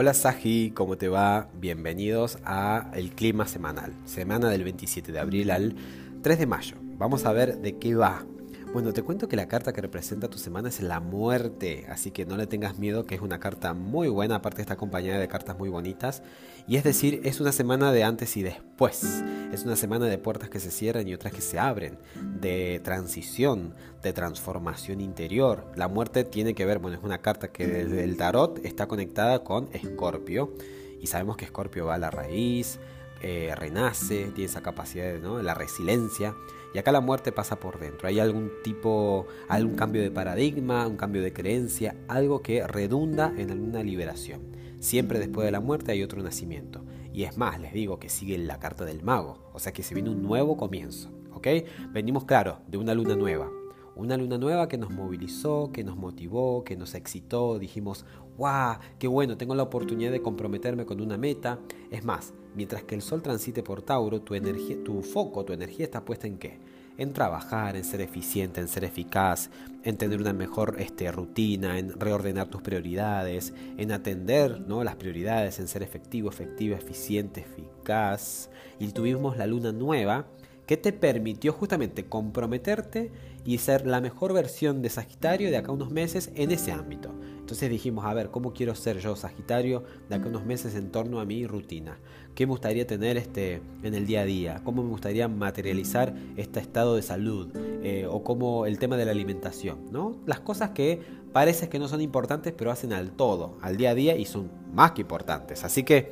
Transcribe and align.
Hola 0.00 0.14
Saji, 0.14 0.70
¿cómo 0.76 0.96
te 0.96 1.08
va? 1.08 1.48
Bienvenidos 1.54 2.38
a 2.44 2.88
el 2.94 3.10
clima 3.10 3.48
semanal, 3.48 3.92
semana 4.04 4.48
del 4.48 4.62
27 4.62 5.10
de 5.10 5.18
abril 5.18 5.50
al 5.50 5.74
3 6.22 6.38
de 6.38 6.46
mayo. 6.46 6.76
Vamos 6.98 7.26
a 7.26 7.32
ver 7.32 7.58
de 7.58 7.78
qué 7.78 7.96
va 7.96 8.24
bueno, 8.72 8.92
te 8.92 9.02
cuento 9.02 9.28
que 9.28 9.36
la 9.36 9.48
carta 9.48 9.72
que 9.72 9.80
representa 9.80 10.28
tu 10.28 10.38
semana 10.38 10.68
es 10.68 10.80
la 10.80 11.00
muerte, 11.00 11.86
así 11.88 12.10
que 12.10 12.26
no 12.26 12.36
le 12.36 12.46
tengas 12.46 12.78
miedo, 12.78 13.04
que 13.04 13.14
es 13.14 13.20
una 13.20 13.40
carta 13.40 13.72
muy 13.72 14.08
buena, 14.08 14.36
aparte 14.36 14.60
está 14.60 14.74
acompañada 14.74 15.18
de 15.18 15.28
cartas 15.28 15.58
muy 15.58 15.68
bonitas. 15.70 16.22
Y 16.66 16.76
es 16.76 16.84
decir, 16.84 17.22
es 17.24 17.40
una 17.40 17.52
semana 17.52 17.92
de 17.92 18.04
antes 18.04 18.36
y 18.36 18.42
después. 18.42 19.24
Es 19.52 19.64
una 19.64 19.74
semana 19.74 20.06
de 20.06 20.18
puertas 20.18 20.50
que 20.50 20.60
se 20.60 20.70
cierran 20.70 21.08
y 21.08 21.14
otras 21.14 21.32
que 21.32 21.40
se 21.40 21.58
abren, 21.58 21.98
de 22.40 22.80
transición, 22.84 23.74
de 24.02 24.12
transformación 24.12 25.00
interior. 25.00 25.64
La 25.74 25.88
muerte 25.88 26.24
tiene 26.24 26.54
que 26.54 26.66
ver, 26.66 26.78
bueno, 26.78 26.98
es 26.98 27.02
una 27.02 27.22
carta 27.22 27.48
que 27.48 27.66
desde 27.66 28.04
el 28.04 28.18
tarot 28.18 28.64
está 28.64 28.86
conectada 28.86 29.44
con 29.44 29.70
Escorpio. 29.72 30.52
Y 31.00 31.06
sabemos 31.06 31.36
que 31.36 31.46
Escorpio 31.46 31.86
va 31.86 31.94
a 31.94 31.98
la 31.98 32.10
raíz, 32.10 32.78
eh, 33.20 33.52
renace, 33.56 34.30
tiene 34.34 34.44
esa 34.44 34.62
capacidad 34.62 35.12
de 35.12 35.18
¿no? 35.20 35.42
la 35.42 35.54
resiliencia. 35.54 36.34
Y 36.74 36.78
acá 36.78 36.92
la 36.92 37.00
muerte 37.00 37.32
pasa 37.32 37.58
por 37.58 37.78
dentro. 37.78 38.08
Hay 38.08 38.20
algún 38.20 38.50
tipo, 38.62 39.26
algún 39.48 39.74
cambio 39.74 40.02
de 40.02 40.10
paradigma, 40.10 40.86
un 40.86 40.96
cambio 40.96 41.22
de 41.22 41.32
creencia, 41.32 41.96
algo 42.08 42.42
que 42.42 42.66
redunda 42.66 43.32
en 43.36 43.50
alguna 43.50 43.82
liberación. 43.82 44.42
Siempre 44.78 45.18
después 45.18 45.44
de 45.46 45.50
la 45.50 45.60
muerte 45.60 45.92
hay 45.92 46.02
otro 46.02 46.22
nacimiento. 46.22 46.84
Y 47.12 47.24
es 47.24 47.36
más, 47.36 47.58
les 47.60 47.72
digo 47.72 47.98
que 47.98 48.08
sigue 48.08 48.38
la 48.38 48.60
carta 48.60 48.84
del 48.84 49.02
mago. 49.02 49.50
O 49.52 49.58
sea 49.58 49.72
que 49.72 49.82
se 49.82 49.94
viene 49.94 50.10
un 50.10 50.22
nuevo 50.22 50.56
comienzo. 50.56 51.10
¿Ok? 51.32 51.48
Venimos, 51.90 52.24
claro, 52.24 52.60
de 52.68 52.78
una 52.78 52.94
luna 52.94 53.16
nueva. 53.16 53.50
Una 53.96 54.16
luna 54.16 54.38
nueva 54.38 54.68
que 54.68 54.78
nos 54.78 54.90
movilizó, 54.90 55.72
que 55.72 55.82
nos 55.82 55.96
motivó, 55.96 56.62
que 56.62 56.76
nos 56.76 56.94
excitó. 56.94 57.58
Dijimos, 57.58 58.04
¡guau! 58.36 58.78
¡Qué 58.98 59.08
bueno! 59.08 59.36
Tengo 59.36 59.56
la 59.56 59.64
oportunidad 59.64 60.12
de 60.12 60.22
comprometerme 60.22 60.86
con 60.86 61.00
una 61.00 61.16
meta. 61.16 61.58
Es 61.90 62.04
más, 62.04 62.34
mientras 62.58 62.82
que 62.82 62.96
el 62.96 63.02
sol 63.02 63.22
transite 63.22 63.62
por 63.62 63.82
Tauro, 63.82 64.20
tu, 64.20 64.34
energía, 64.34 64.76
tu 64.84 65.00
foco, 65.02 65.44
tu 65.44 65.52
energía 65.52 65.84
está 65.84 66.04
puesta 66.04 66.26
en 66.26 66.38
qué? 66.38 66.58
En 66.96 67.12
trabajar, 67.12 67.76
en 67.76 67.84
ser 67.84 68.00
eficiente, 68.00 68.60
en 68.60 68.66
ser 68.66 68.82
eficaz, 68.82 69.48
en 69.84 69.96
tener 69.96 70.20
una 70.20 70.32
mejor 70.32 70.74
este, 70.80 71.12
rutina, 71.12 71.78
en 71.78 71.92
reordenar 72.00 72.48
tus 72.48 72.60
prioridades, 72.60 73.54
en 73.76 73.92
atender 73.92 74.60
¿no? 74.60 74.82
las 74.82 74.96
prioridades, 74.96 75.60
en 75.60 75.68
ser 75.68 75.84
efectivo, 75.84 76.30
efectivo, 76.30 76.74
eficiente, 76.74 77.42
eficaz. 77.42 78.50
Y 78.80 78.88
tuvimos 78.88 79.36
la 79.36 79.46
luna 79.46 79.70
nueva 79.70 80.26
que 80.66 80.76
te 80.76 80.92
permitió 80.92 81.52
justamente 81.52 82.06
comprometerte 82.06 83.12
y 83.44 83.58
ser 83.58 83.86
la 83.86 84.00
mejor 84.00 84.32
versión 84.32 84.82
de 84.82 84.90
Sagitario 84.90 85.48
de 85.50 85.58
acá 85.58 85.70
a 85.70 85.74
unos 85.74 85.92
meses 85.92 86.32
en 86.34 86.50
ese 86.50 86.72
ámbito. 86.72 87.14
Entonces 87.48 87.70
dijimos, 87.70 88.04
a 88.04 88.12
ver, 88.12 88.28
¿cómo 88.28 88.52
quiero 88.52 88.74
ser 88.74 88.98
yo 88.98 89.16
Sagitario 89.16 89.82
de 90.10 90.16
acá 90.16 90.26
a 90.26 90.28
unos 90.28 90.44
meses 90.44 90.74
en 90.74 90.90
torno 90.90 91.18
a 91.18 91.24
mi 91.24 91.46
rutina? 91.46 91.96
¿Qué 92.34 92.44
me 92.44 92.50
gustaría 92.50 92.86
tener 92.86 93.16
este, 93.16 93.62
en 93.82 93.94
el 93.94 94.04
día 94.04 94.20
a 94.20 94.24
día? 94.26 94.60
¿Cómo 94.64 94.82
me 94.82 94.90
gustaría 94.90 95.28
materializar 95.28 96.14
este 96.36 96.60
estado 96.60 96.94
de 96.94 97.00
salud? 97.00 97.48
Eh, 97.56 98.06
o 98.06 98.22
como 98.22 98.66
el 98.66 98.78
tema 98.78 98.98
de 98.98 99.06
la 99.06 99.12
alimentación, 99.12 99.90
¿no? 99.90 100.16
Las 100.26 100.40
cosas 100.40 100.72
que 100.72 101.00
parece 101.32 101.70
que 101.70 101.78
no 101.78 101.88
son 101.88 102.02
importantes, 102.02 102.52
pero 102.52 102.70
hacen 102.70 102.92
al 102.92 103.12
todo, 103.12 103.56
al 103.62 103.78
día 103.78 103.92
a 103.92 103.94
día 103.94 104.14
y 104.14 104.26
son 104.26 104.50
más 104.74 104.92
que 104.92 105.00
importantes. 105.00 105.64
Así 105.64 105.84
que 105.84 106.10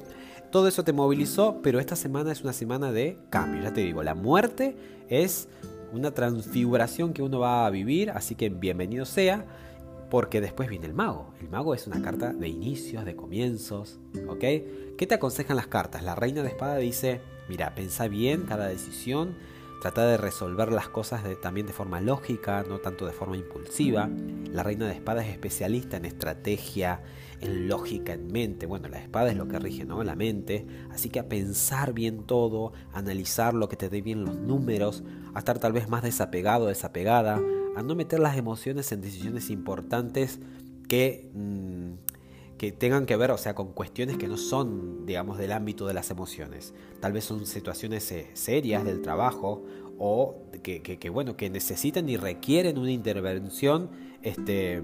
todo 0.50 0.68
eso 0.68 0.84
te 0.84 0.94
movilizó, 0.94 1.60
pero 1.62 1.80
esta 1.80 1.96
semana 1.96 2.32
es 2.32 2.40
una 2.44 2.54
semana 2.54 2.92
de 2.92 3.18
cambio. 3.28 3.62
Ya 3.62 3.74
te 3.74 3.82
digo, 3.82 4.02
la 4.02 4.14
muerte 4.14 4.74
es 5.10 5.50
una 5.92 6.12
transfiguración 6.12 7.12
que 7.12 7.22
uno 7.22 7.40
va 7.40 7.66
a 7.66 7.70
vivir, 7.70 8.08
así 8.10 8.36
que 8.36 8.48
bienvenido 8.48 9.04
sea, 9.04 9.44
porque 10.10 10.40
después 10.40 10.68
viene 10.68 10.86
el 10.86 10.94
mago. 10.94 11.34
El 11.40 11.48
mago 11.48 11.74
es 11.74 11.86
una 11.86 12.02
carta 12.02 12.32
de 12.32 12.48
inicios, 12.48 13.04
de 13.04 13.16
comienzos, 13.16 13.98
¿ok? 14.28 14.40
¿Qué 14.96 15.06
te 15.06 15.14
aconsejan 15.14 15.56
las 15.56 15.66
cartas? 15.66 16.02
La 16.02 16.14
reina 16.14 16.42
de 16.42 16.48
espada 16.48 16.76
dice, 16.76 17.20
mira, 17.48 17.74
pensa 17.74 18.08
bien 18.08 18.42
cada 18.42 18.68
decisión, 18.68 19.34
trata 19.80 20.06
de 20.06 20.16
resolver 20.16 20.72
las 20.72 20.88
cosas 20.88 21.22
también 21.40 21.66
de 21.66 21.72
forma 21.72 22.00
lógica, 22.00 22.64
no 22.68 22.78
tanto 22.78 23.06
de 23.06 23.12
forma 23.12 23.36
impulsiva. 23.36 24.08
La 24.52 24.62
reina 24.62 24.86
de 24.86 24.94
espada 24.94 25.24
es 25.24 25.30
especialista 25.30 25.96
en 25.96 26.04
estrategia, 26.04 27.02
en 27.40 27.68
lógica, 27.68 28.12
en 28.12 28.28
mente. 28.28 28.66
Bueno, 28.66 28.88
la 28.88 28.98
espada 28.98 29.30
es 29.30 29.36
lo 29.36 29.48
que 29.48 29.58
rige, 29.58 29.84
¿no? 29.84 30.02
La 30.02 30.16
mente. 30.16 30.66
Así 30.90 31.10
que 31.10 31.20
a 31.20 31.28
pensar 31.28 31.92
bien 31.92 32.24
todo, 32.24 32.72
analizar 32.92 33.54
lo 33.54 33.68
que 33.68 33.76
te 33.76 33.88
dé 33.88 34.02
bien 34.02 34.24
los 34.24 34.36
números, 34.36 35.02
a 35.34 35.38
estar 35.38 35.58
tal 35.58 35.72
vez 35.72 35.88
más 35.88 36.02
desapegado, 36.02 36.66
desapegada, 36.66 37.40
a 37.76 37.82
no 37.82 37.94
meter 37.94 38.20
las 38.20 38.36
emociones 38.36 38.90
en 38.92 39.02
decisiones 39.02 39.50
importantes 39.50 40.40
que, 40.88 41.30
mm, 41.34 42.15
que 42.58 42.72
tengan 42.72 43.06
que 43.06 43.16
ver, 43.16 43.30
o 43.30 43.38
sea, 43.38 43.54
con 43.54 43.72
cuestiones 43.72 44.16
que 44.16 44.28
no 44.28 44.36
son, 44.36 45.04
digamos, 45.04 45.38
del 45.38 45.52
ámbito 45.52 45.86
de 45.86 45.94
las 45.94 46.10
emociones. 46.10 46.74
Tal 47.00 47.12
vez 47.12 47.24
son 47.24 47.44
situaciones 47.46 48.10
eh, 48.12 48.30
serias 48.32 48.84
del 48.84 49.02
trabajo 49.02 49.64
o 49.98 50.42
que, 50.62 51.10
bueno, 51.10 51.36
que 51.36 51.50
necesitan 51.50 52.08
y 52.08 52.16
requieren 52.16 52.78
una 52.78 52.90
intervención 52.90 53.90
este, 54.22 54.76
eh, 54.76 54.82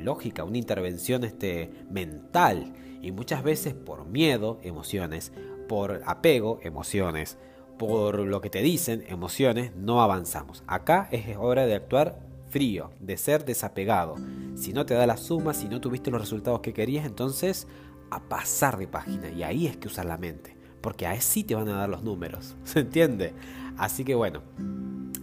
lógica, 0.00 0.44
una 0.44 0.58
intervención 0.58 1.24
este, 1.24 1.70
mental. 1.90 2.72
Y 3.02 3.12
muchas 3.12 3.42
veces 3.42 3.74
por 3.74 4.06
miedo, 4.06 4.58
emociones, 4.62 5.32
por 5.68 6.02
apego, 6.06 6.60
emociones, 6.62 7.36
por 7.78 8.18
lo 8.18 8.40
que 8.40 8.50
te 8.50 8.62
dicen, 8.62 9.04
emociones, 9.08 9.74
no 9.76 10.02
avanzamos. 10.02 10.64
Acá 10.66 11.08
es 11.12 11.36
hora 11.36 11.66
de 11.66 11.74
actuar 11.74 12.27
frío, 12.50 12.90
de 13.00 13.16
ser 13.16 13.44
desapegado. 13.44 14.16
Si 14.56 14.72
no 14.72 14.86
te 14.86 14.94
da 14.94 15.06
la 15.06 15.16
suma, 15.16 15.54
si 15.54 15.68
no 15.68 15.80
tuviste 15.80 16.10
los 16.10 16.20
resultados 16.20 16.60
que 16.60 16.72
querías, 16.72 17.06
entonces 17.06 17.66
a 18.10 18.20
pasar 18.20 18.78
de 18.78 18.88
página. 18.88 19.30
Y 19.30 19.42
ahí 19.42 19.66
es 19.66 19.76
que 19.76 19.88
usar 19.88 20.06
la 20.06 20.18
mente. 20.18 20.56
Porque 20.80 21.06
ahí 21.06 21.20
sí 21.20 21.44
te 21.44 21.54
van 21.54 21.68
a 21.68 21.76
dar 21.76 21.88
los 21.88 22.02
números. 22.02 22.56
¿Se 22.64 22.80
entiende? 22.80 23.34
Así 23.76 24.04
que 24.04 24.14
bueno, 24.14 24.42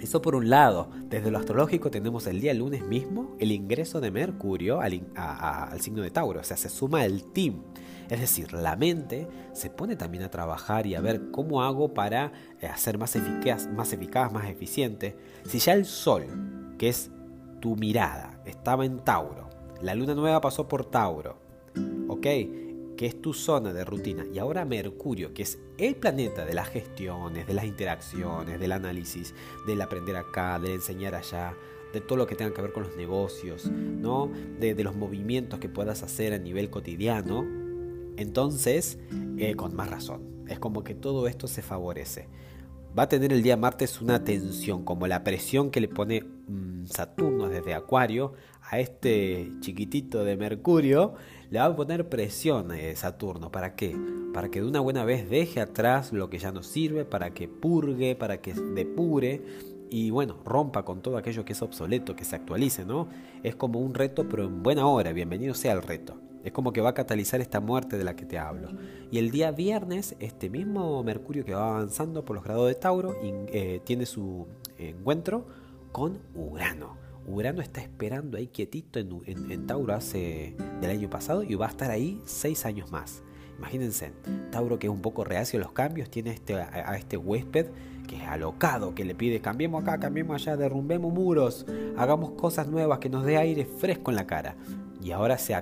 eso 0.01 0.21
por 0.21 0.35
un 0.35 0.49
lado, 0.49 0.89
desde 1.09 1.31
lo 1.31 1.37
astrológico 1.37 1.89
tenemos 1.89 2.27
el 2.27 2.39
día 2.39 2.53
lunes 2.53 2.85
mismo 2.85 3.35
el 3.39 3.51
ingreso 3.51 4.01
de 4.01 4.11
Mercurio 4.11 4.79
al, 4.79 5.01
signo 5.79 6.03
de 6.03 6.11
Tauro, 6.11 6.41
o 6.41 6.43
sea, 6.43 6.57
se 6.57 6.69
suma 6.69 7.05
el 7.05 7.23
team. 7.31 7.63
Es 8.09 8.19
decir, 8.19 8.53
la 8.53 8.75
mente 8.75 9.27
se 9.53 9.71
pone 9.71 9.95
también 9.95 10.23
a 10.23 10.29
trabajar 10.29 10.85
y 10.85 10.93
a 10.93 11.01
ver 11.01 11.31
cómo 11.31 11.63
hago 11.63 11.93
para 11.93 12.31
eh, 12.61 12.67
hacer 12.67 12.99
más 12.99 13.15
eficaz, 13.15 13.67
más 13.67 13.93
eficaz, 13.93 14.31
más 14.31 14.47
eficiente. 14.47 15.17
Si 15.43 15.57
ya 15.57 15.73
el 15.73 15.85
Sol, 15.85 16.27
que 16.77 16.89
es 16.89 17.11
tu 17.59 17.75
mirada, 17.75 18.41
estaba 18.45 18.85
en 18.85 18.99
Tauro, 18.99 19.49
la 19.81 19.95
luna 19.95 20.15
nueva 20.15 20.41
pasó 20.41 20.67
por 20.67 20.85
Tauro, 20.85 21.37
¿ok? 22.07 22.27
que 22.95 23.05
es 23.05 23.21
tu 23.21 23.33
zona 23.33 23.73
de 23.73 23.85
rutina, 23.85 24.25
y 24.33 24.39
ahora 24.39 24.65
Mercurio, 24.65 25.33
que 25.33 25.43
es 25.43 25.59
el 25.77 25.95
planeta 25.95 26.45
de 26.45 26.53
las 26.53 26.69
gestiones, 26.69 27.47
de 27.47 27.53
las 27.53 27.65
interacciones, 27.65 28.59
del 28.59 28.71
análisis, 28.71 29.33
del 29.67 29.81
aprender 29.81 30.15
acá, 30.15 30.59
del 30.59 30.73
enseñar 30.73 31.15
allá, 31.15 31.55
de 31.93 32.01
todo 32.01 32.17
lo 32.17 32.27
que 32.27 32.35
tenga 32.35 32.53
que 32.53 32.61
ver 32.61 32.73
con 32.73 32.83
los 32.83 32.95
negocios, 32.95 33.65
¿no? 33.65 34.31
De, 34.59 34.75
los 34.83 34.95
movimientos 34.95 35.59
que 35.59 35.69
puedas 35.69 36.03
hacer 36.03 36.33
a 36.33 36.37
nivel 36.37 36.69
cotidiano, 36.69 37.45
entonces, 38.17 38.97
eh, 39.37 39.55
con 39.55 39.75
más 39.75 39.89
razón, 39.89 40.45
es 40.47 40.59
como 40.59 40.83
que 40.83 40.95
todo 40.95 41.27
esto 41.27 41.47
se 41.47 41.61
favorece. 41.61 42.27
Va 42.97 43.03
a 43.03 43.09
tener 43.09 43.33
el 43.33 43.43
día 43.43 43.57
martes 43.57 43.99
una 43.99 44.23
tensión, 44.23 44.85
como 44.85 45.05
la 45.05 45.25
presión 45.25 45.69
que 45.69 45.81
le 45.81 45.89
pone 45.89 46.21
mm, 46.21 46.85
Saturno 46.85 47.49
desde 47.49 47.73
Acuario 47.73 48.33
a 48.61 48.79
este 48.79 49.51
chiquitito 49.59 50.23
de 50.23 50.37
Mercurio, 50.37 51.15
le 51.49 51.59
va 51.59 51.65
a 51.65 51.75
poner 51.75 52.07
presión 52.07 52.71
a 52.71 52.95
Saturno. 52.95 53.51
¿Para 53.51 53.75
qué? 53.75 53.97
Para 54.33 54.49
que 54.49 54.61
de 54.61 54.67
una 54.67 54.79
buena 54.79 55.03
vez 55.03 55.29
deje 55.29 55.59
atrás 55.59 56.13
lo 56.13 56.29
que 56.29 56.39
ya 56.39 56.53
no 56.53 56.63
sirve, 56.63 57.03
para 57.03 57.33
que 57.33 57.49
purgue, 57.49 58.15
para 58.15 58.37
que 58.39 58.53
depure 58.53 59.41
y 59.89 60.09
bueno, 60.09 60.37
rompa 60.45 60.85
con 60.85 61.01
todo 61.01 61.17
aquello 61.17 61.43
que 61.43 61.51
es 61.51 61.61
obsoleto, 61.61 62.15
que 62.15 62.23
se 62.23 62.37
actualice, 62.37 62.85
¿no? 62.85 63.09
Es 63.43 63.57
como 63.57 63.79
un 63.79 63.93
reto, 63.93 64.27
pero 64.29 64.45
en 64.45 64.63
buena 64.63 64.87
hora, 64.87 65.11
bienvenido 65.11 65.53
sea 65.53 65.73
el 65.73 65.81
reto. 65.81 66.24
Es 66.45 66.51
como 66.51 66.71
que 66.71 66.79
va 66.79 66.91
a 66.91 66.93
catalizar 66.93 67.41
esta 67.41 67.59
muerte 67.59 67.97
de 67.97 68.03
la 68.03 68.15
que 68.15 68.23
te 68.23 68.37
hablo. 68.37 68.69
Y 69.11 69.17
el 69.17 69.31
día 69.31 69.51
viernes, 69.51 70.15
este 70.19 70.47
mismo 70.49 71.03
Mercurio 71.03 71.43
que 71.43 71.55
va 71.55 71.75
avanzando 71.75 72.23
por 72.23 72.35
los 72.35 72.45
grados 72.45 72.67
de 72.67 72.75
Tauro 72.75 73.15
eh, 73.23 73.81
tiene 73.83 74.05
su 74.05 74.47
encuentro 74.77 75.47
con 75.91 76.19
Urano. 76.35 76.97
Urano 77.27 77.61
está 77.61 77.81
esperando 77.81 78.37
ahí 78.37 78.47
quietito 78.47 78.99
en, 78.99 79.65
Tauro 79.65 79.95
hace 79.95 80.55
del 80.81 80.91
año 80.91 81.09
pasado 81.09 81.41
y 81.41 81.55
va 81.55 81.65
a 81.65 81.69
estar 81.69 81.89
ahí 81.89 82.21
seis 82.25 82.63
años 82.65 82.91
más. 82.91 83.23
Imagínense, 83.57 84.11
Tauro 84.51 84.77
que 84.77 84.85
es 84.85 84.93
un 84.93 85.01
poco 85.01 85.23
reacio 85.23 85.57
a 85.57 85.63
los 85.63 85.71
cambios, 85.71 86.11
tiene 86.11 86.29
este, 86.29 86.55
a, 86.55 86.95
este 86.95 87.17
huésped 87.17 87.67
que 88.07 88.17
es 88.17 88.23
alocado, 88.23 88.93
que 88.93 89.03
le 89.03 89.15
pide 89.15 89.41
cambiemos 89.41 89.81
acá, 89.81 89.99
cambiemos 89.99 90.35
allá, 90.35 90.57
derrumbemos 90.57 91.11
muros, 91.11 91.65
hagamos 91.97 92.31
cosas 92.31 92.67
nuevas, 92.67 92.99
que 92.99 93.09
nos 93.09 93.25
dé 93.25 93.37
aire 93.37 93.65
fresco 93.65 94.11
en 94.11 94.17
la 94.17 94.27
cara. 94.27 94.55
Y 95.01 95.11
ahora 95.11 95.37
se 95.39 95.55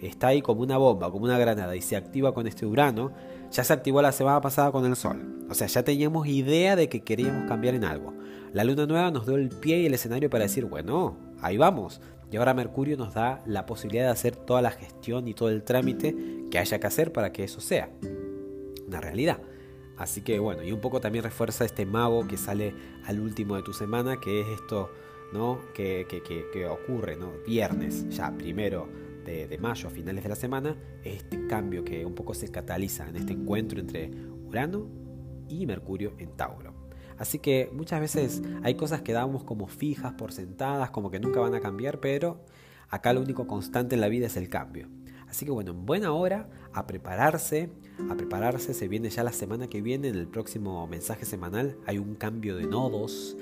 está 0.00 0.28
ahí 0.28 0.42
como 0.42 0.62
una 0.62 0.78
bomba, 0.78 1.10
como 1.10 1.24
una 1.24 1.38
granada, 1.38 1.74
y 1.74 1.82
se 1.82 1.96
activa 1.96 2.32
con 2.32 2.46
este 2.46 2.66
Urano. 2.66 3.12
Ya 3.50 3.64
se 3.64 3.72
activó 3.72 4.02
la 4.02 4.12
semana 4.12 4.40
pasada 4.40 4.70
con 4.70 4.84
el 4.84 4.94
Sol. 4.94 5.46
O 5.50 5.54
sea, 5.54 5.66
ya 5.66 5.82
teníamos 5.82 6.26
idea 6.26 6.76
de 6.76 6.88
que 6.88 7.00
queríamos 7.00 7.48
cambiar 7.48 7.74
en 7.74 7.84
algo. 7.84 8.14
La 8.52 8.64
luna 8.64 8.86
nueva 8.86 9.10
nos 9.10 9.26
dio 9.26 9.36
el 9.36 9.48
pie 9.48 9.80
y 9.80 9.86
el 9.86 9.94
escenario 9.94 10.30
para 10.30 10.44
decir, 10.44 10.66
bueno, 10.66 11.16
ahí 11.40 11.56
vamos. 11.56 12.00
Y 12.30 12.36
ahora 12.36 12.54
Mercurio 12.54 12.96
nos 12.96 13.14
da 13.14 13.42
la 13.46 13.66
posibilidad 13.66 14.04
de 14.04 14.10
hacer 14.10 14.36
toda 14.36 14.62
la 14.62 14.70
gestión 14.70 15.28
y 15.28 15.34
todo 15.34 15.48
el 15.48 15.62
trámite 15.62 16.14
que 16.50 16.58
haya 16.58 16.78
que 16.78 16.86
hacer 16.86 17.12
para 17.12 17.32
que 17.32 17.44
eso 17.44 17.60
sea 17.60 17.90
una 18.86 19.00
realidad. 19.00 19.40
Así 19.96 20.20
que 20.20 20.38
bueno, 20.38 20.62
y 20.62 20.72
un 20.72 20.80
poco 20.80 21.00
también 21.00 21.24
refuerza 21.24 21.64
este 21.64 21.84
mago 21.84 22.26
que 22.28 22.36
sale 22.36 22.74
al 23.06 23.18
último 23.18 23.56
de 23.56 23.62
tu 23.62 23.72
semana, 23.72 24.20
que 24.20 24.42
es 24.42 24.48
esto 24.48 24.90
¿no? 25.32 25.60
que, 25.74 26.06
que, 26.06 26.66
ocurre, 26.66 27.16
¿no? 27.16 27.32
viernes, 27.46 28.08
ya 28.10 28.30
primero 28.36 28.88
de, 29.24 29.58
mayo, 29.58 29.88
a 29.88 29.90
finales 29.90 30.22
de 30.22 30.28
la 30.28 30.36
semana, 30.36 30.76
este 31.04 31.46
cambio 31.46 31.84
que 31.84 32.04
un 32.04 32.14
poco 32.14 32.34
se 32.34 32.48
cataliza 32.50 33.08
en 33.08 33.16
este 33.16 33.32
encuentro 33.32 33.80
entre 33.80 34.10
Urano 34.46 34.88
y 35.48 35.66
Mercurio 35.66 36.14
en 36.18 36.36
Tauro. 36.36 36.74
Así 37.18 37.38
que 37.38 37.70
muchas 37.72 38.00
veces 38.00 38.42
hay 38.62 38.74
cosas 38.74 39.02
que 39.02 39.12
damos 39.12 39.44
como 39.44 39.66
fijas, 39.66 40.12
por 40.14 40.32
sentadas, 40.32 40.90
como 40.90 41.10
que 41.10 41.18
nunca 41.18 41.40
van 41.40 41.54
a 41.54 41.60
cambiar, 41.60 42.00
pero 42.00 42.44
acá 42.88 43.12
lo 43.12 43.20
único 43.20 43.46
constante 43.46 43.96
en 43.96 44.00
la 44.00 44.08
vida 44.08 44.26
es 44.26 44.36
el 44.36 44.48
cambio. 44.48 44.88
Así 45.28 45.44
que 45.44 45.50
bueno, 45.50 45.72
en 45.72 45.84
buena 45.84 46.12
hora 46.12 46.48
a 46.72 46.86
prepararse, 46.86 47.70
a 48.08 48.14
prepararse, 48.14 48.72
se 48.72 48.88
viene 48.88 49.10
ya 49.10 49.24
la 49.24 49.32
semana 49.32 49.68
que 49.68 49.82
viene, 49.82 50.08
en 50.08 50.14
el 50.14 50.26
próximo 50.26 50.86
mensaje 50.86 51.26
semanal 51.26 51.76
hay 51.86 51.98
un 51.98 52.14
cambio 52.14 52.56
de 52.56 52.66
nodos, 52.66 53.36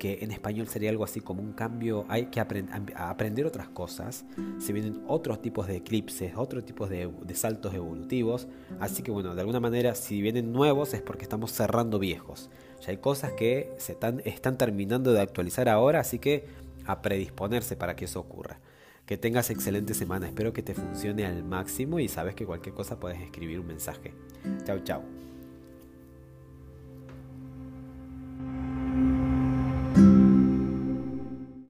que 0.00 0.18
en 0.22 0.30
español 0.32 0.66
sería 0.66 0.88
algo 0.88 1.04
así 1.04 1.20
como 1.20 1.42
un 1.42 1.52
cambio, 1.52 2.06
hay 2.08 2.26
que 2.26 2.40
aprender 2.40 3.44
otras 3.44 3.68
cosas, 3.68 4.24
se 4.58 4.72
vienen 4.72 5.04
otros 5.06 5.42
tipos 5.42 5.68
de 5.68 5.76
eclipses, 5.76 6.32
otros 6.36 6.64
tipos 6.64 6.88
de, 6.88 7.12
saltos 7.34 7.74
evolutivos, 7.74 8.48
así 8.80 9.02
que 9.02 9.10
bueno, 9.10 9.34
de 9.34 9.42
alguna 9.42 9.60
manera 9.60 9.94
si 9.94 10.22
vienen 10.22 10.52
nuevos 10.52 10.94
es 10.94 11.02
porque 11.02 11.22
estamos 11.22 11.52
cerrando 11.52 11.98
viejos, 11.98 12.50
ya 12.80 12.90
hay 12.90 12.96
cosas 12.96 13.32
que 13.34 13.72
se 13.76 13.92
están, 13.92 14.22
están 14.24 14.56
terminando 14.56 15.12
de 15.12 15.20
actualizar 15.20 15.68
ahora, 15.68 16.00
así 16.00 16.18
que 16.18 16.46
a 16.86 17.02
predisponerse 17.02 17.76
para 17.76 17.94
que 17.94 18.06
eso 18.06 18.20
ocurra. 18.20 18.58
Que 19.04 19.18
tengas 19.18 19.50
excelente 19.50 19.92
semana, 19.92 20.28
espero 20.28 20.52
que 20.52 20.62
te 20.62 20.72
funcione 20.72 21.26
al 21.26 21.44
máximo 21.44 21.98
y 21.98 22.08
sabes 22.08 22.34
que 22.34 22.46
cualquier 22.46 22.74
cosa 22.74 22.98
puedes 22.98 23.20
escribir 23.20 23.60
un 23.60 23.66
mensaje. 23.66 24.14
Chao, 24.64 24.78
chao. 24.78 25.29